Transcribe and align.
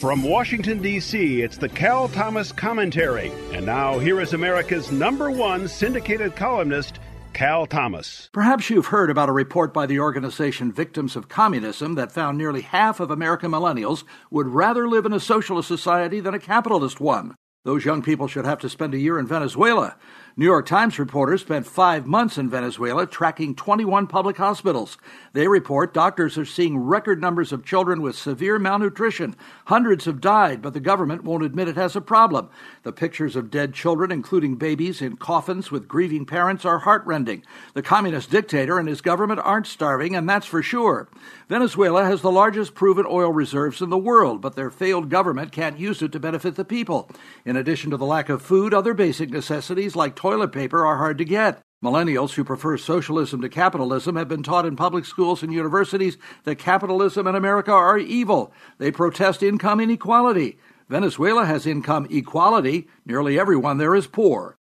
From 0.00 0.22
Washington, 0.22 0.80
D.C., 0.80 1.42
it's 1.42 1.56
the 1.56 1.68
Cal 1.68 2.08
Thomas 2.08 2.52
Commentary. 2.52 3.32
And 3.52 3.66
now, 3.66 3.98
here 3.98 4.20
is 4.20 4.32
America's 4.32 4.92
number 4.92 5.28
one 5.28 5.66
syndicated 5.66 6.36
columnist, 6.36 7.00
Cal 7.32 7.66
Thomas. 7.66 8.30
Perhaps 8.32 8.70
you've 8.70 8.86
heard 8.86 9.10
about 9.10 9.28
a 9.28 9.32
report 9.32 9.74
by 9.74 9.86
the 9.86 9.98
organization 9.98 10.70
Victims 10.70 11.16
of 11.16 11.28
Communism 11.28 11.96
that 11.96 12.12
found 12.12 12.38
nearly 12.38 12.60
half 12.60 13.00
of 13.00 13.10
American 13.10 13.50
millennials 13.50 14.04
would 14.30 14.46
rather 14.46 14.88
live 14.88 15.04
in 15.04 15.12
a 15.12 15.18
socialist 15.18 15.66
society 15.66 16.20
than 16.20 16.32
a 16.32 16.38
capitalist 16.38 17.00
one. 17.00 17.34
Those 17.64 17.84
young 17.84 18.00
people 18.00 18.28
should 18.28 18.44
have 18.44 18.60
to 18.60 18.68
spend 18.68 18.94
a 18.94 18.98
year 18.98 19.18
in 19.18 19.26
Venezuela. 19.26 19.96
New 20.38 20.44
York 20.44 20.66
Times 20.66 21.00
reporters 21.00 21.40
spent 21.40 21.66
five 21.66 22.06
months 22.06 22.38
in 22.38 22.48
Venezuela 22.48 23.08
tracking 23.08 23.56
21 23.56 24.06
public 24.06 24.36
hospitals. 24.36 24.96
They 25.32 25.48
report 25.48 25.92
doctors 25.92 26.38
are 26.38 26.44
seeing 26.44 26.78
record 26.78 27.20
numbers 27.20 27.52
of 27.52 27.64
children 27.64 28.00
with 28.02 28.14
severe 28.14 28.56
malnutrition. 28.56 29.34
Hundreds 29.64 30.04
have 30.04 30.20
died, 30.20 30.62
but 30.62 30.74
the 30.74 30.80
government 30.80 31.24
won't 31.24 31.42
admit 31.42 31.66
it 31.66 31.74
has 31.74 31.96
a 31.96 32.00
problem. 32.00 32.50
The 32.84 32.92
pictures 32.92 33.34
of 33.34 33.50
dead 33.50 33.74
children, 33.74 34.12
including 34.12 34.54
babies 34.54 35.02
in 35.02 35.16
coffins 35.16 35.72
with 35.72 35.88
grieving 35.88 36.24
parents, 36.24 36.64
are 36.64 36.78
heartrending. 36.78 37.42
The 37.74 37.82
communist 37.82 38.30
dictator 38.30 38.78
and 38.78 38.88
his 38.88 39.00
government 39.00 39.40
aren't 39.42 39.66
starving, 39.66 40.14
and 40.14 40.28
that's 40.28 40.46
for 40.46 40.62
sure. 40.62 41.08
Venezuela 41.48 42.04
has 42.04 42.22
the 42.22 42.30
largest 42.30 42.76
proven 42.76 43.06
oil 43.08 43.32
reserves 43.32 43.82
in 43.82 43.90
the 43.90 43.98
world, 43.98 44.40
but 44.40 44.54
their 44.54 44.70
failed 44.70 45.08
government 45.08 45.50
can't 45.50 45.80
use 45.80 46.00
it 46.00 46.12
to 46.12 46.20
benefit 46.20 46.54
the 46.54 46.64
people. 46.64 47.10
In 47.44 47.56
addition 47.56 47.90
to 47.90 47.96
the 47.96 48.04
lack 48.04 48.28
of 48.28 48.40
food, 48.40 48.72
other 48.72 48.94
basic 48.94 49.30
necessities 49.30 49.96
like 49.96 50.14
toilet 50.14 50.27
paper 50.48 50.84
are 50.84 50.98
hard 50.98 51.18
to 51.18 51.24
get. 51.24 51.62
Millennials 51.82 52.34
who 52.34 52.44
prefer 52.44 52.76
socialism 52.76 53.40
to 53.40 53.48
capitalism 53.48 54.16
have 54.16 54.28
been 54.28 54.42
taught 54.42 54.66
in 54.66 54.76
public 54.76 55.04
schools 55.04 55.42
and 55.42 55.52
universities 55.52 56.18
that 56.44 56.58
capitalism 56.58 57.26
and 57.26 57.36
America 57.36 57.72
are 57.72 57.98
evil. 57.98 58.52
They 58.78 58.90
protest 58.90 59.42
income 59.42 59.80
inequality. 59.80 60.58
Venezuela 60.88 61.46
has 61.46 61.66
income 61.66 62.06
equality. 62.10 62.88
Nearly 63.06 63.38
everyone 63.38 63.78
there 63.78 63.94
is 63.94 64.06
poor. 64.06 64.56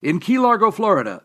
In 0.00 0.20
Key 0.20 0.38
Largo, 0.38 0.70
Florida, 0.70 1.24